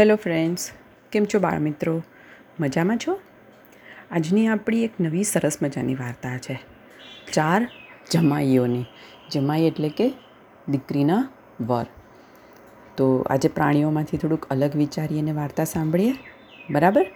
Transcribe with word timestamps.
Hello 0.00 0.16
friends, 0.16 0.70
કેમ 1.12 1.24
છો 1.24 1.38
બાળ 1.38 1.58
મિત્રો 1.58 2.02
મજામાં 2.60 2.98
છો? 3.06 3.20
આજની 4.10 4.46
આપણી 4.46 4.84
એક 4.84 4.90
નવી 5.00 5.24
સરસ 5.24 5.58
મજાની 5.62 5.94
વાર્તા 5.94 6.38
છે. 6.38 6.60
ચાર 7.32 7.70
જમાઈઓની, 8.10 8.84
જમાઈ 9.32 9.62
એટલે 9.62 9.88
કે 9.88 10.12
દીકરીના 10.68 11.28
વર. 11.60 11.86
તો 12.96 13.26
આજે 13.30 13.48
પ્રાણીઓમાંથી 13.48 14.16
થોડુંક 14.16 14.44
અલગ 14.44 14.76
વિચારીએ 14.76 15.20
અને 15.20 15.32
વાર્તા 15.32 15.64
સાંભળીએ, 15.64 16.14
બરાબર? 16.70 17.06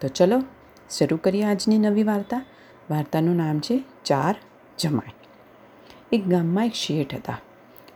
તો 0.00 0.08
ચલો, 0.08 0.42
શરૂ 0.90 1.16
કરીએ 1.16 1.44
આજની 1.44 1.78
નવી 1.78 2.02
વાર્તા. 2.02 2.44
વાર્તાનું 2.90 3.36
નામ 3.36 3.60
છે 3.60 3.84
ચાર 4.04 4.34
જમાઈ. 4.78 5.10
એક 6.12 6.26
ગામમાં 6.26 6.66
એક 6.66 6.72
શેઠ 6.74 7.14
હતા. 7.14 7.40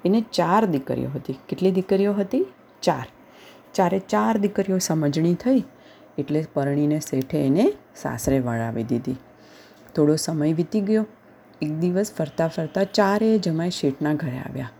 એને 0.04 0.20
ચાર 0.20 0.66
દીકરીઓ 0.66 1.08
હતી. 1.10 1.38
કેટલી 1.48 1.70
દીકરીઓ 1.70 2.12
હતી? 2.12 2.46
ચાર. 2.82 3.08
ચારે 3.74 3.98
ચાર 3.98 4.38
દીકરીઓ 4.38 4.78
સમજણી 4.78 5.34
થઈ 5.34 5.64
એટલે 6.18 6.46
પરણીને 6.54 7.00
શેઠે 7.00 7.46
એને 7.46 7.72
સાસરે 7.96 8.40
વળાવી 8.40 8.84
દીધી. 8.84 9.16
થોડો 9.96 10.16
સમય 10.16 10.52
વીતી 10.52 10.80
ગયો. 10.80 11.06
એક 11.62 11.72
દિવસ 11.78 12.12
ફરતા 12.18 12.48
ફરતા 12.48 12.84
ચારે 12.84 13.38
જમાઈ 13.38 13.70
શેઠના 13.70 14.14
ઘરે 14.14 14.38
આવ્યા. 14.38 14.70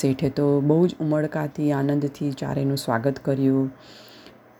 શેઠે 0.00 0.28
તો 0.28 0.60
બહુ 0.60 0.86
જ 0.86 0.96
ઉમળકાથી, 1.00 1.72
આનંદથી 1.72 2.32
ચારેનું 2.32 2.76
સ્વાગત 2.76 3.18
કર્યું. 3.18 3.70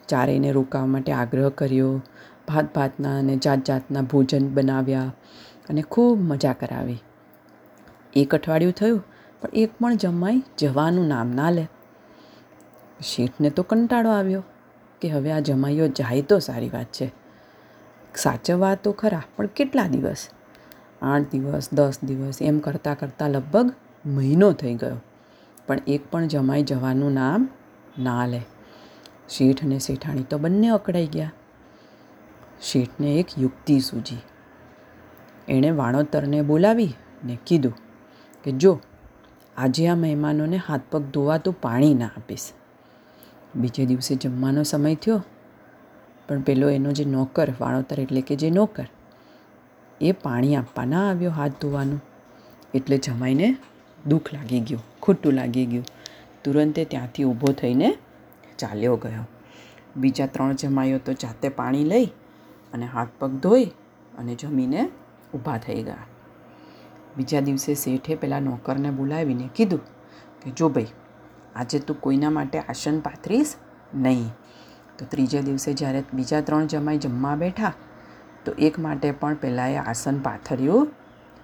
ચારેયને 0.08 0.52
રોકાવા 0.52 0.86
માટે 0.86 1.12
આગ્રહ 1.12 1.48
કર્યો. 1.48 2.02
ભાત 2.48 2.74
ભાતના 2.74 3.18
અને 3.18 3.36
જાત 3.36 3.64
જાતના 3.64 4.00
ભોજન 4.00 4.54
બનાવ્યા 4.54 5.12
અને 5.68 5.82
ખૂબ 5.82 6.20
મજા 6.20 6.52
કરાવી. 6.52 6.98
એક 8.16 8.34
અઠવાડિયું 8.34 8.72
થયું, 8.72 9.04
પણ 9.40 9.48
એક 9.54 9.70
પણ 9.80 9.96
જમાઈ 9.96 10.42
જવાનું 10.58 11.08
નામ 11.08 11.30
ના 11.30 11.50
લે. 11.50 11.68
શેઠને 13.02 13.50
તો 13.50 13.62
કંટાળો 13.62 14.10
આવ્યો 14.10 14.42
કે 15.00 15.08
હવે 15.08 15.32
આ 15.32 15.40
જમાઈઓ 15.40 15.88
જાય 15.88 16.22
તો 16.22 16.38
સારી 16.38 16.68
વાત 16.68 16.86
છે. 16.86 17.12
સાચવવા 18.16 18.74
તો 18.74 18.92
ખરા, 18.92 19.22
પણ 19.36 19.46
કેટલા 19.46 19.86
દિવસ? 19.86 20.28
આઠ 21.02 21.30
દિવસ, 21.30 21.72
દસ 21.72 21.98
દિવસ, 22.02 22.42
એમ 22.42 22.58
કરતાં 22.58 22.98
કરતાં 22.98 23.30
લગભગ 23.30 23.72
મહિનો 24.06 24.52
થઈ 24.52 24.74
ગયો. 24.74 24.96
પણ 25.66 25.78
એક 25.86 26.10
પણ 26.10 26.26
જમાઈ 26.26 26.62
જવાનું 26.62 27.12
નામ 27.12 27.48
ના 27.98 28.26
લે. 28.26 28.40
શેઠ 29.28 29.64
અને 29.64 29.78
શેઠાણી 29.78 30.22
તો 30.22 30.38
બંને 30.38 30.68
અકળાઈ 30.68 31.06
ગયા. 31.06 31.32
શેઠને 32.62 33.14
એક 33.14 33.26
યુક્તિ 33.38 33.80
સૂજી. 33.80 34.16
એણે 35.48 35.70
વાણોતરને 35.70 36.42
બોલાવી 36.42 36.94
ને 37.24 37.38
કીધું 37.46 37.74
કે, 38.44 38.52
જો, 38.52 38.80
આજે 39.56 39.88
આ 39.88 39.94
મહેમાનોને 39.94 40.56
હાથ 40.56 40.80
પગ 40.90 41.02
ધોવા 41.02 41.38
તું 41.38 41.60
પાણી 41.60 41.94
ના 41.94 42.06
આપીશ. 42.06 42.52
બીજે 43.54 43.86
દિવસે 43.86 44.14
જમવાનો 44.16 44.62
સમય 44.62 44.94
થયો. 44.94 45.22
પણ 46.28 46.40
પેલો 46.40 46.70
એનો 46.70 46.92
જે 46.92 47.04
નોકર, 47.04 47.52
વાણોતર 47.60 48.00
એટલે 48.00 48.20
કે 48.20 48.36
જે 48.36 48.50
નોકર, 48.50 48.86
એ 50.00 50.12
પાણી 50.12 50.56
આપવા 50.56 50.84
ના 50.84 51.10
આવ્યો 51.10 51.30
હાથ 51.30 51.60
ધોવાનું. 51.60 52.00
એટલે 52.74 52.98
જમાઈને 52.98 53.56
દુઃખ 54.06 54.32
લાગી 54.32 54.60
ગયું, 54.60 54.82
ખોટું 55.02 55.32
લાગી 55.32 55.66
ગયું. 55.66 55.84
તુરંતે 56.44 56.84
ત્યાંથી 56.84 57.24
ઊભો 57.24 57.52
થઈને 57.52 57.98
ચાલ્યો 58.58 58.96
ગયો. 58.96 59.24
બીજા 59.96 60.26
ત્રણ 60.26 60.54
જમાઈઓ 60.54 60.98
તો 60.98 61.12
જાતે 61.12 61.48
પાણી 61.48 61.84
લઈ 61.84 62.08
અને 62.72 62.86
હાથ 62.86 63.08
પગ 63.18 63.30
ધોઈ 63.30 63.64
અને 64.18 64.34
જમીને 64.34 64.90
ઊભા 65.34 65.58
થઈ 65.58 65.82
ગયા. 65.82 66.06
બીજા 67.16 67.40
દિવસે 67.40 67.74
શેઠે 67.74 68.14
પેલા 68.14 68.40
નોકરને 68.40 68.90
બોલાવીને 68.90 69.50
કીધું 69.54 69.80
કે, 70.40 70.50
જો 70.50 70.68
ભાઈ 70.68 70.86
આજે 71.56 71.78
તું 71.78 72.00
કોઈના 72.00 72.30
માટે 72.30 72.58
આસન 72.58 73.00
પાથરીશ 73.00 73.54
નહીં. 73.94 74.28
તો 74.98 75.04
ત્રીજે 75.04 75.42
દિવસે 75.42 75.74
જ્યારે 75.74 76.04
બીજા 76.12 76.40
ત્રણ 76.40 76.66
જમાઈ 76.66 76.98
જમવા 76.98 77.36
બેઠા, 77.36 77.72
તો 78.44 78.52
એક 78.58 78.78
માટે 78.78 79.12
પણ 79.12 79.34
પહેલાં 79.34 79.70
એ 79.70 79.76
આસન 79.76 80.18
પાથર્યું 80.18 80.88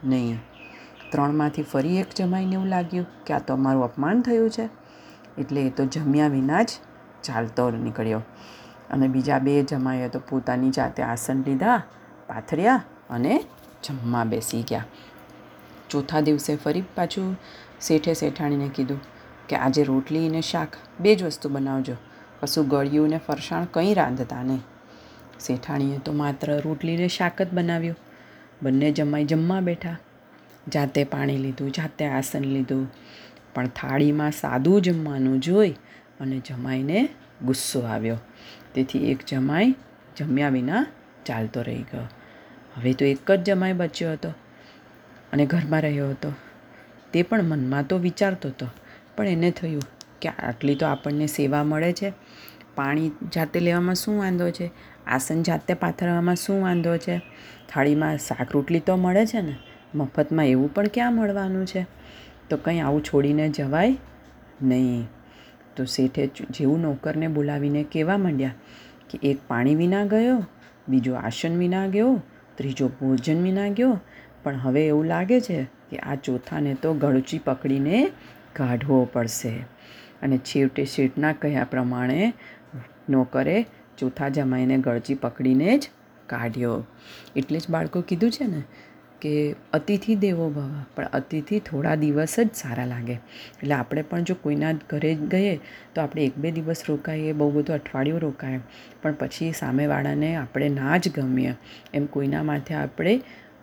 નહીં. 0.05 0.39
ત્રણમાંથી 1.11 1.63
ફરી 1.63 1.99
એક 1.99 2.09
જમાઈને 2.15 2.55
એવું 2.55 2.67
લાગ્યું 2.67 3.07
કે 3.25 3.35
આ 3.35 3.39
તો 3.39 3.55
અમારું 3.55 3.85
અપમાન 3.85 4.23
થયું 4.23 4.51
છે. 4.51 4.69
એટલે 5.39 5.67
એ 5.67 5.71
તો 5.71 5.85
જમ્યા 5.85 6.29
વિના 6.29 6.63
જ 6.63 6.71
ચાલતો 7.23 7.71
નીકળ્યો. 7.71 8.23
અને 8.91 9.09
બીજા 9.09 9.39
બે 9.39 9.63
જમાઈએ 9.63 10.09
તો 10.09 10.21
પોતાની 10.21 10.71
જાતે 10.71 11.03
આસન 11.03 11.43
લીધા, 11.43 11.83
પાથર્યા 12.29 12.83
અને 13.11 13.45
જમવા 13.85 14.25
બેસી 14.25 14.63
ગયા. 14.63 14.85
ચોથા 15.91 16.21
દિવસે 16.21 16.57
ફરી 16.57 16.81
પાછું 16.81 17.37
શેઠે 17.81 18.15
શેઠાણીને 18.15 18.69
કીધું 18.69 19.01
કે 19.49 19.57
આજે 19.57 19.85
રોટલી 19.85 20.29
અને 20.29 20.41
શાક 20.41 20.69
બે 21.01 21.15
જ 21.15 21.23
વસ્તુ 21.23 21.49
બનાવજો. 21.49 21.97
કશું 22.41 22.69
ગળ્યું 22.69 23.09
ને 23.09 23.21
ફરસાણ 23.27 23.65
કંઈ 23.65 23.95
રાંધતા 23.95 24.43
નહીં. 24.43 24.59
શેઠાણીએ 25.41 25.99
તો 25.99 26.13
માત્ર 26.13 26.61
રોટલી 26.61 26.97
ને 26.97 27.09
શાક 27.09 27.43
જ 27.43 27.53
બનાવ્યું. 27.53 27.97
બંને 28.63 28.93
જમાઈ 28.93 29.25
જમવા 29.25 29.61
બેઠા. 29.61 29.97
જાતે 30.75 31.05
પાણી 31.05 31.37
લીધું, 31.37 31.73
જાતે 31.73 32.05
આસન 32.05 32.41
લીધું. 32.41 32.91
પણ 33.55 33.67
થાળીમાં 33.67 34.31
સાદું 34.31 34.83
જમવાનું 34.83 35.41
જોઈ 35.41 35.71
અને 36.21 36.39
જમાઈને 36.39 37.09
ગુસ્સો 37.45 37.81
આવ્યો. 37.81 38.19
તેથી 38.75 39.11
એક 39.11 39.19
જમાઈ 39.27 39.75
જમ્યા 40.17 40.49
વિના 40.49 40.87
ચાલતો 41.27 41.63
રહી 41.63 41.83
ગયો. 41.83 42.01
હવે 42.77 42.93
તો 42.93 43.05
એક 43.05 43.31
જ 43.31 43.43
જમાઈ 43.43 43.73
બચ્યો 43.73 44.13
હતો 44.13 44.29
અને 45.33 45.47
ઘરમાં 45.47 45.83
રહ્યો 45.83 46.11
હતો. 46.11 46.33
તે 47.13 47.23
પણ 47.23 47.43
મનમાં 47.43 47.87
તો 47.87 47.99
વિચારતો 47.99 48.49
હતો. 48.49 48.67
પણ 49.17 49.27
એને 49.27 49.51
થયું 49.51 49.83
કે 50.21 50.29
આટલી 50.29 50.75
તો 50.75 50.87
આપણને 50.87 51.27
સેવા 51.27 51.65
મળે 51.65 51.93
છે. 51.93 52.13
પાણી 52.75 53.11
જાતે 53.35 53.61
લેવામાં 53.61 53.95
શું 53.95 54.19
વાંધો 54.19 54.51
છે? 54.51 54.71
આસન 55.07 55.43
જાતે 55.43 55.75
પાથરવામાં 55.75 56.37
શું 56.37 56.63
વાંધો 56.63 56.97
છે? 56.97 57.19
થાળીમાં 57.69 58.19
શાક 58.19 58.53
રોટલી 58.53 58.81
તો 58.81 58.97
મળે 58.97 59.27
છે 59.27 59.41
ને? 59.41 59.57
મફતમાં 59.95 60.47
એવું 60.47 60.75
પણ 60.75 60.87
ક્યાં 60.87 61.15
મળવાનું 61.15 61.67
છે? 61.67 61.87
તો 62.51 62.57
કંઈ 62.57 62.81
આવું 62.81 63.05
છોડીને 63.05 63.49
જવાય 63.49 63.97
નહીં. 64.63 65.09
તો 65.77 65.85
શેઠે 65.85 66.27
જેવું 66.27 66.81
નોકરને 66.81 67.29
બોલાવીને 67.29 67.85
કહેવા 67.93 68.17
માંડ્યા 68.17 68.55
કે 69.11 69.19
એક 69.23 69.39
પાણી 69.49 69.75
વિના 69.75 70.05
ગયો, 70.05 70.45
બીજો 70.89 71.15
આસન 71.15 71.59
વિના 71.59 71.87
ગયો, 71.87 72.23
ત્રીજો 72.55 72.89
ભોજન 72.89 73.43
વિના 73.43 73.69
ગયો. 73.69 74.01
પણ 74.43 74.57
હવે 74.57 74.87
એવું 74.87 75.05
લાગે 75.05 75.41
છે 75.41 75.65
કે 75.91 75.97
આ 75.97 76.15
ચોથાને 76.15 76.75
તો 76.75 76.95
ગળચી 76.95 77.39
પકડીને 77.39 78.13
કાઢવો 78.57 79.05
પડશે. 79.13 79.55
અને 80.23 80.39
છેવટે 80.39 80.85
શેઠના 80.85 81.33
કહ્યા 81.33 81.71
પ્રમાણે 81.71 82.33
નોકરે 83.11 83.57
ચોથા 83.99 84.29
જમાઈને 84.29 84.77
ગળચી 84.79 85.15
પકડીને 85.15 85.79
જ 85.79 85.91
કાઢ્યો. 86.27 86.77
એટલે 87.37 87.59
જ 87.59 87.71
બાળકો 87.71 88.01
કીધું 88.01 88.31
છે 88.31 88.47
ને 88.47 88.63
કે 89.21 89.33
અતિથિ 89.73 90.15
દેવો 90.15 90.47
ભવ, 90.51 90.73
પણ 90.95 91.09
અતિથિ 91.13 91.59
થોડા 91.61 91.95
દિવસ 91.95 92.35
જ 92.41 92.49
સારા 92.55 92.85
લાગે. 92.85 93.13
એટલે 93.13 93.75
આપણે 93.75 94.03
પણ 94.03 94.23
જો 94.23 94.35
કોઈના 94.43 94.73
ઘરે 94.91 95.15
ગઈએ 95.15 95.55
તો 95.95 96.03
આપણે 96.03 96.25
એક 96.25 96.39
બે 96.39 96.51
દિવસ 96.51 96.83
રોકાઈએ, 96.89 97.33
બહુ 97.33 97.51
બધું 97.51 97.77
અઠવાડિયું 97.77 98.21
રોકાય. 98.21 98.61
પણ 99.03 99.19
પછી 99.19 99.53
સામેવાળાને 99.53 100.31
આપણે 100.37 100.69
ના 100.69 100.97
જ 100.97 101.13
ગમીએ. 101.15 101.55
એમ 101.95 102.07
કોઈના 102.07 102.43
માથે 102.43 102.75
આપણે 102.75 103.15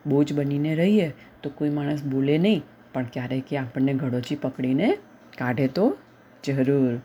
બોજ 0.08 0.34
બનીને 0.34 0.76
રહીએ, 0.76 1.10
તો 1.44 1.50
કોઈ 1.50 1.70
માણસ 1.70 2.04
બોલે 2.04 2.38
નહીં. 2.38 2.64
પણ 2.94 3.04
ક્યારેક 3.04 3.54
એ 3.54 3.58
આપણને 3.58 3.94
ગળોચી 3.94 4.36
પકડીને 4.36 4.98
કાઢે 5.38 5.68
તો 5.68 5.98
જરૂર. 6.44 7.00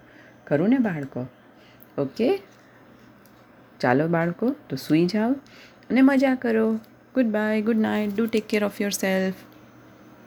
ખરું 0.47 0.69
ને 0.69 0.79
બાળકો? 0.79 1.27
ઓકે? 1.99 2.43
ચાલો 3.81 4.09
બાળકો, 4.09 4.57
તો 4.69 4.77
સૂઈ 4.77 5.07
જાઓ 5.07 5.33
અને 5.91 6.03
મજા 6.03 6.35
કરો. 6.35 6.75
Goodbye 7.27 7.63
good 7.63 7.77
night 7.77 8.17
do 8.17 8.27
take 8.27 8.47
care 8.47 8.65
of 8.65 8.81
yourself 8.91 9.35